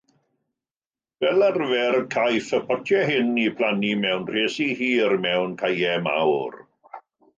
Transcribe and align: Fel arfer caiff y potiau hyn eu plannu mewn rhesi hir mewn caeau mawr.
Fel 1.25 1.43
arfer 1.47 1.99
caiff 2.15 2.49
y 2.59 2.61
potiau 2.71 3.05
hyn 3.11 3.29
eu 3.43 3.51
plannu 3.59 3.91
mewn 4.07 4.25
rhesi 4.33 4.67
hir 4.81 5.15
mewn 5.27 5.55
caeau 5.63 6.01
mawr. 6.09 6.61